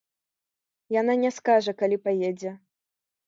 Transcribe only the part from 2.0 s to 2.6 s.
паедзе.